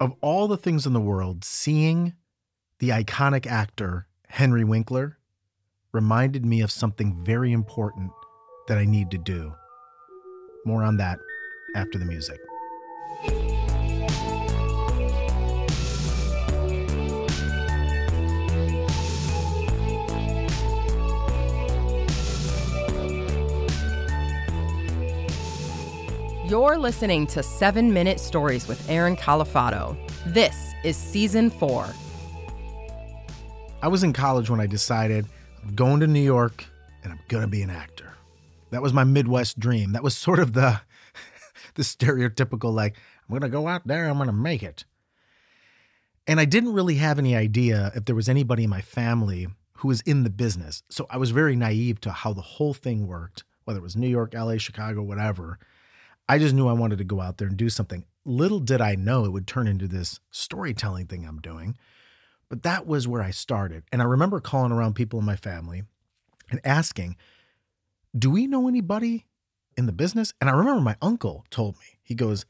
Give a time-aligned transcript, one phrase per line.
[0.00, 2.14] of all the things in the world, seeing
[2.78, 5.18] the iconic actor Henry Winkler
[5.92, 8.10] reminded me of something very important
[8.68, 9.52] that I need to do.
[10.64, 11.18] More on that
[11.74, 12.38] after the music.
[26.50, 29.96] You're listening to 7 Minute Stories with Aaron Calafato.
[30.26, 31.86] This is season 4.
[33.80, 35.26] I was in college when I decided
[35.62, 36.64] I'm going to New York
[37.04, 38.14] and I'm going to be an actor.
[38.70, 39.92] That was my Midwest dream.
[39.92, 40.80] That was sort of the
[41.74, 44.84] the stereotypical like I'm going to go out there, I'm going to make it.
[46.26, 49.86] And I didn't really have any idea if there was anybody in my family who
[49.86, 50.82] was in the business.
[50.88, 54.08] So I was very naive to how the whole thing worked, whether it was New
[54.08, 55.60] York, LA, Chicago, whatever.
[56.30, 58.04] I just knew I wanted to go out there and do something.
[58.24, 61.76] Little did I know it would turn into this storytelling thing I'm doing.
[62.48, 63.82] But that was where I started.
[63.90, 65.82] And I remember calling around people in my family
[66.48, 67.16] and asking,
[68.16, 69.26] Do we know anybody
[69.76, 70.32] in the business?
[70.40, 72.46] And I remember my uncle told me, he goes,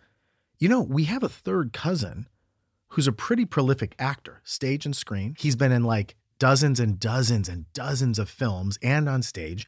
[0.59, 2.29] You know, we have a third cousin
[2.89, 5.37] who's a pretty prolific actor, stage and screen.
[5.39, 9.67] He's been in like dozens and dozens and dozens of films and on stage.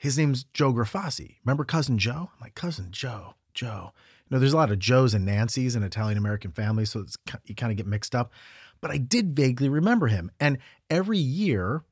[0.00, 1.36] His name's Joe Grifasi.
[1.44, 2.30] Remember Cousin Joe?
[2.40, 3.92] My cousin Joe, Joe.
[4.24, 7.18] You know, there's a lot of Joes and Nancy's in Italian American families, so it's,
[7.44, 8.32] you kind of get mixed up.
[8.80, 10.30] But I did vaguely remember him.
[10.40, 10.56] And
[10.88, 11.84] every year,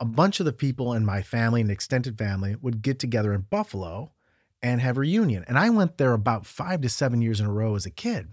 [0.00, 3.42] a bunch of the people in my family and extended family would get together in
[3.42, 4.10] Buffalo
[4.60, 5.44] and have a reunion.
[5.46, 8.30] And I went there about five to seven years in a row as a kid.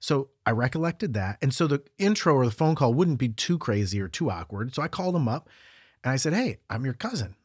[0.00, 1.36] So I recollected that.
[1.42, 4.74] And so the intro or the phone call wouldn't be too crazy or too awkward.
[4.74, 5.50] So I called him up
[6.02, 7.36] and I said, Hey, I'm your cousin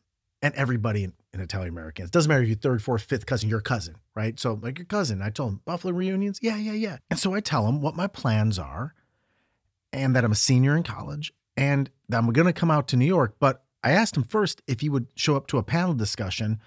[0.42, 2.09] and everybody in, in Italian Americans.
[2.09, 4.39] Doesn't matter if you're third, fourth, fifth cousin, your cousin, right?
[4.39, 5.22] So like your cousin.
[5.22, 6.39] I told him Buffalo reunions.
[6.42, 6.97] Yeah, yeah, yeah.
[7.09, 8.94] And so I tell him what my plans are
[9.94, 12.97] and that I'm a senior in college and that I'm going to come out to
[12.97, 13.35] New York.
[13.40, 16.59] But I asked him first if he would show up to a panel discussion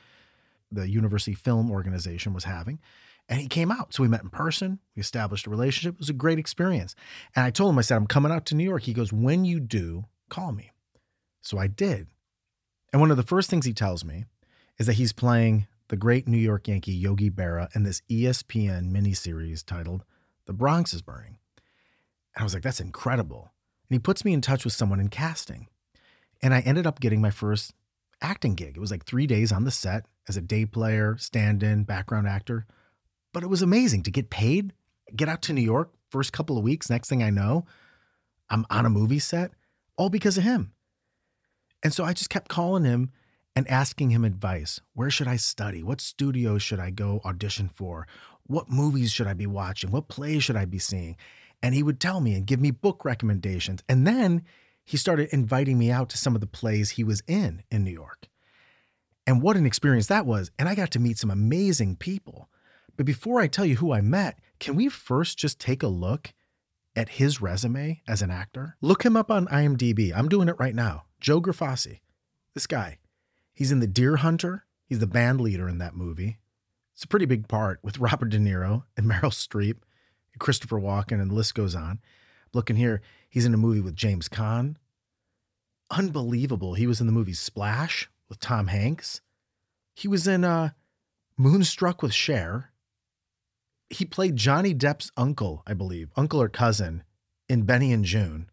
[0.75, 2.81] the University Film Organization was having.
[3.29, 3.95] And he came out.
[3.95, 4.81] So we met in person.
[4.95, 5.95] We established a relationship.
[5.95, 6.95] It was a great experience.
[7.35, 8.83] And I told him, I said, I'm coming out to New York.
[8.83, 10.73] He goes, When you do, call me.
[11.41, 12.09] So I did.
[12.95, 14.25] And one of the first things he tells me
[14.79, 19.67] is that he's playing the great New York Yankee Yogi Berra in this ESPN miniseries
[19.67, 20.05] titled
[20.47, 21.39] The Bronx is Burning.
[22.37, 23.51] And I was like, that's incredible.
[23.91, 25.67] And he puts me in touch with someone in casting.
[26.41, 27.75] And I ended up getting my first
[28.23, 28.77] acting gig.
[28.77, 32.29] It was like three days on the set as a day player, stand in, background
[32.29, 32.65] actor.
[33.33, 34.73] But it was amazing to get paid,
[35.17, 36.91] get out to New York, first couple of weeks.
[36.91, 37.67] Next thing I know,
[38.49, 39.51] I'm on a movie set,
[39.97, 40.74] all because of him.
[41.85, 43.13] And so I just kept calling him
[43.55, 44.81] and asking him advice.
[44.95, 45.83] Where should I study?
[45.83, 48.09] What studios should I go audition for?
[48.47, 49.91] What movies should I be watching?
[49.91, 51.17] What plays should I be seeing?
[51.63, 53.83] And he would tell me and give me book recommendations.
[53.89, 54.43] And then
[54.85, 57.93] he started inviting me out to some of the plays he was in in New
[57.93, 58.29] York.
[59.27, 60.51] And what an experience that was.
[60.59, 62.49] And I got to meet some amazing people.
[62.97, 66.33] But before I tell you who I met, can we first just take a look
[66.95, 68.77] at his resume as an actor?
[68.81, 70.13] Look him up on IMDb.
[70.15, 71.05] I'm doing it right now.
[71.21, 72.01] Joe Grifasi,
[72.55, 72.99] this guy,
[73.53, 74.65] he's in The Deer Hunter.
[74.87, 76.39] He's the band leader in that movie.
[76.95, 79.79] It's a pretty big part with Robert De Niro and Meryl Streep
[80.33, 82.01] and Christopher Walken, and the list goes on.
[82.53, 84.77] Looking here, he's in a movie with James Caan.
[85.91, 86.75] Unbelievable.
[86.75, 89.21] He was in the movie Splash with Tom Hanks.
[89.95, 90.71] He was in uh,
[91.37, 92.73] Moonstruck with Cher.
[93.91, 97.03] He played Johnny Depp's uncle, I believe, uncle or cousin,
[97.49, 98.51] in Benny and Joon.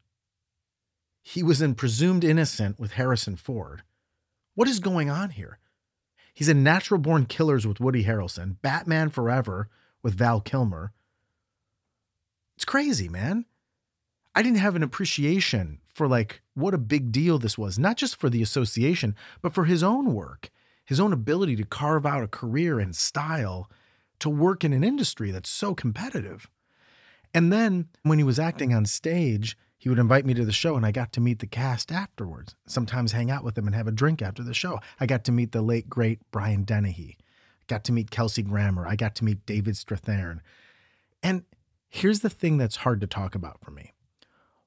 [1.32, 3.84] He was in Presumed Innocent with Harrison Ford.
[4.54, 5.60] What is going on here?
[6.34, 9.70] He's in Natural Born Killers with Woody Harrelson, Batman Forever
[10.04, 10.92] with Val Kilmer.
[12.58, 13.46] It's crazy, man.
[14.36, 18.18] I didn't have an appreciation for like what a big deal this was, not just
[18.18, 20.50] for the association, but for his own work,
[20.84, 23.72] his own ability to carve out a career and style
[24.20, 26.50] to work in an industry that's so competitive.
[27.34, 30.76] And then when he was acting on stage, he would invite me to the show
[30.76, 32.54] and I got to meet the cast afterwards.
[32.68, 34.80] Sometimes hang out with them and have a drink after the show.
[35.00, 37.18] I got to meet the late great Brian Dennehy.
[37.66, 38.86] Got to meet Kelsey Grammer.
[38.86, 40.42] I got to meet David Strathairn.
[41.24, 41.46] And
[41.90, 43.92] here's the thing that's hard to talk about for me.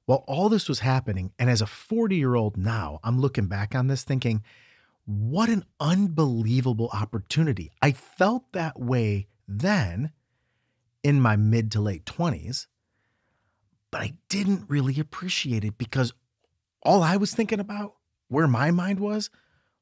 [0.05, 3.73] While all this was happening, and as a 40 year old now, I'm looking back
[3.73, 4.43] on this thinking,
[5.05, 7.71] what an unbelievable opportunity.
[7.81, 10.11] I felt that way then
[11.03, 12.67] in my mid to late 20s
[13.95, 16.13] but I didn't really appreciate it because
[16.83, 17.93] all I was thinking about,
[18.27, 19.29] where my mind was,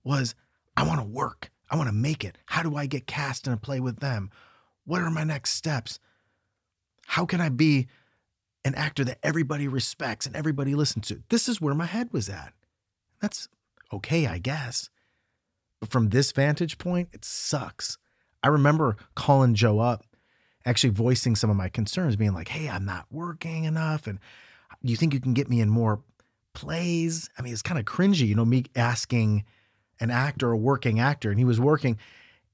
[0.03, 0.35] was
[0.77, 1.49] I want to work.
[1.67, 2.37] I want to make it.
[2.45, 4.29] How do I get cast in a play with them?
[4.85, 5.97] What are my next steps?
[7.07, 7.87] How can I be
[8.63, 11.23] an actor that everybody respects and everybody listens to.
[11.29, 12.53] This is where my head was at.
[13.19, 13.47] That's
[13.91, 14.91] okay, I guess.
[15.79, 17.97] But from this vantage point, it sucks.
[18.43, 20.05] I remember calling Joe up,
[20.65, 24.07] actually voicing some of my concerns, being like, hey, I'm not working enough.
[24.07, 24.19] And
[24.83, 26.01] do you think you can get me in more
[26.53, 27.29] plays?
[27.37, 29.43] I mean, it's kind of cringy, you know, me asking
[29.99, 31.97] an actor, a working actor, and he was working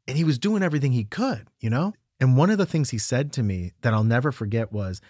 [0.07, 1.93] and he was doing everything he could, you know?
[2.19, 5.01] And one of the things he said to me that I'll never forget was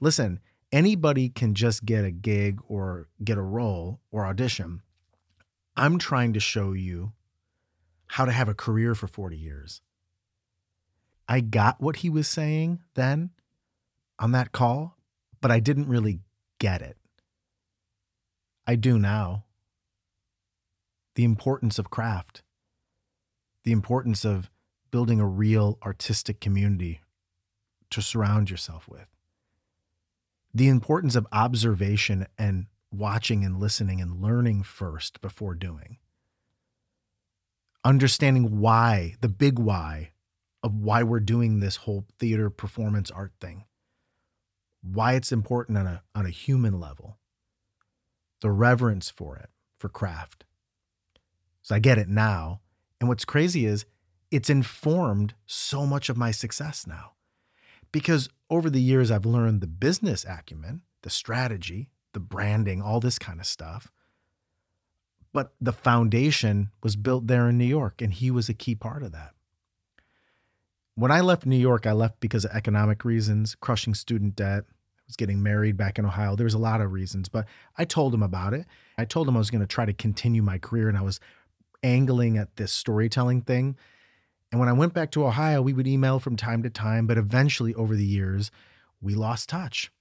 [0.00, 0.40] listen,
[0.72, 4.82] anybody can just get a gig or get a role or audition.
[5.76, 7.12] I'm trying to show you
[8.06, 9.82] how to have a career for 40 years.
[11.28, 13.30] I got what he was saying then
[14.18, 14.96] on that call,
[15.40, 16.20] but I didn't really
[16.58, 16.96] get it.
[18.66, 19.44] I do now.
[21.14, 22.42] The importance of craft,
[23.64, 24.50] the importance of
[24.90, 27.00] building a real artistic community
[27.90, 29.06] to surround yourself with,
[30.54, 35.98] the importance of observation and watching and listening and learning first before doing.
[37.84, 40.12] Understanding why, the big why
[40.62, 43.64] of why we're doing this whole theater performance art thing.
[44.82, 47.18] Why it's important on a on a human level.
[48.40, 50.44] The reverence for it, for craft.
[51.62, 52.60] So I get it now.
[53.00, 53.86] And what's crazy is
[54.30, 57.12] it's informed so much of my success now.
[57.92, 63.18] Because over the years, I've learned the business acumen, the strategy, the branding, all this
[63.18, 63.90] kind of stuff.
[65.32, 69.02] But the foundation was built there in New York, and he was a key part
[69.02, 69.35] of that.
[70.98, 74.64] When I left New York, I left because of economic reasons, crushing student debt.
[74.66, 76.36] I was getting married back in Ohio.
[76.36, 77.44] There was a lot of reasons, but
[77.76, 78.64] I told him about it.
[78.96, 81.20] I told him I was going to try to continue my career, and I was
[81.82, 83.76] angling at this storytelling thing.
[84.50, 87.18] And when I went back to Ohio, we would email from time to time, but
[87.18, 88.50] eventually over the years,
[89.02, 89.92] we lost touch.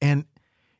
[0.00, 0.24] And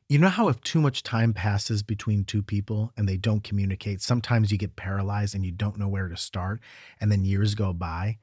[0.09, 4.01] you know how if too much time passes between two people and they don't communicate,
[4.01, 6.59] sometimes you get paralyzed and you don't know where to start.
[6.99, 8.17] And then years go by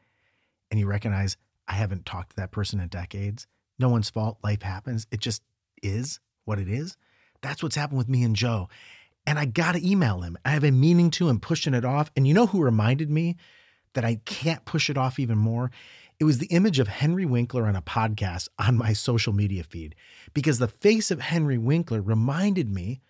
[0.70, 1.36] and you recognize,
[1.66, 3.46] I haven't talked to that person in decades.
[3.78, 4.38] No one's fault.
[4.42, 5.06] Life happens.
[5.10, 5.42] It just
[5.82, 6.96] is what it is.
[7.42, 8.68] That's what's happened with me and Joe.
[9.26, 10.38] And I got to email him.
[10.44, 12.10] I have a meaning to him pushing it off.
[12.16, 13.36] And you know who reminded me
[13.94, 15.70] that I can't push it off even more?
[16.18, 19.94] It was the image of Henry Winkler on a podcast on my social media feed
[20.34, 23.00] because the face of Henry Winkler reminded me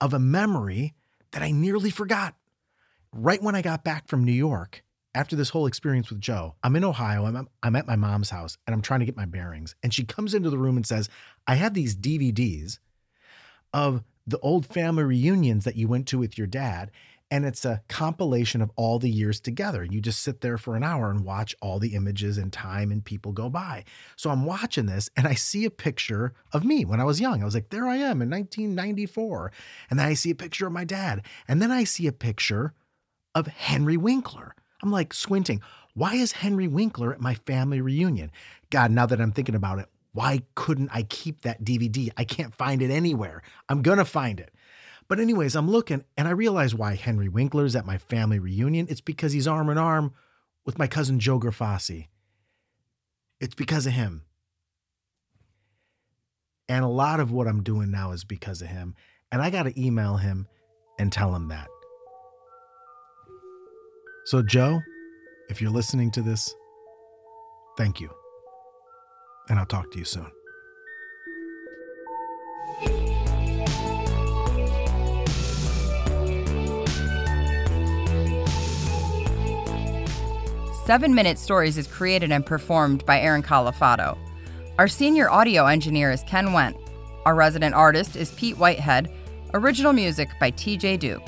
[0.00, 0.94] of a memory
[1.30, 2.34] that I nearly forgot.
[3.12, 4.84] Right when I got back from New York,
[5.14, 7.24] after this whole experience with Joe, I'm in Ohio.
[7.24, 9.74] I'm, I'm at my mom's house and I'm trying to get my bearings.
[9.82, 11.08] And she comes into the room and says,
[11.46, 12.78] I have these DVDs
[13.72, 16.90] of the old family reunions that you went to with your dad
[17.30, 19.82] and it's a compilation of all the years together.
[19.82, 22.90] And you just sit there for an hour and watch all the images and time
[22.90, 23.84] and people go by.
[24.16, 27.40] So I'm watching this and I see a picture of me when I was young.
[27.40, 29.52] I was like, there I am in 1994.
[29.90, 31.24] And then I see a picture of my dad.
[31.46, 32.74] And then I see a picture
[33.34, 34.56] of Henry Winkler.
[34.82, 35.60] I'm like squinting.
[35.94, 38.30] Why is Henry Winkler at my family reunion?
[38.70, 42.10] God, now that I'm thinking about it, why couldn't I keep that DVD?
[42.16, 43.42] I can't find it anywhere.
[43.68, 44.52] I'm going to find it.
[45.08, 48.86] But, anyways, I'm looking and I realize why Henry Winkler's at my family reunion.
[48.88, 50.14] It's because he's arm in arm
[50.64, 52.08] with my cousin Joe Grifasi.
[53.40, 54.22] It's because of him.
[56.68, 58.94] And a lot of what I'm doing now is because of him.
[59.32, 60.46] And I got to email him
[60.98, 61.68] and tell him that.
[64.24, 64.82] So, Joe,
[65.48, 66.54] if you're listening to this,
[67.76, 68.10] thank you.
[69.48, 70.30] And I'll talk to you soon.
[80.84, 84.18] Seven Minute Stories is created and performed by Aaron Calafato.
[84.78, 86.76] Our senior audio engineer is Ken Wendt.
[87.24, 89.10] Our resident artist is Pete Whitehead.
[89.54, 91.26] Original music by TJ Duke.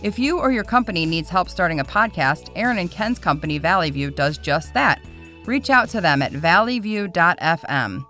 [0.00, 3.90] If you or your company needs help starting a podcast, Aaron and Ken's company, Valley
[3.90, 5.02] View, does just that.
[5.44, 8.06] Reach out to them at valleyview.fm.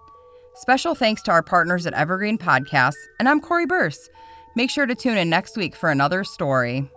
[0.54, 4.10] Special thanks to our partners at Evergreen Podcasts, and I'm Cori Birce.
[4.54, 6.90] Make sure to tune in next week for another story.